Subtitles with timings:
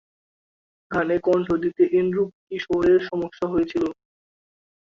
[0.91, 3.83] গানে কন্ঠ দিতে এন্ড্রু কিশোরের সমস্যা হচ্ছিল।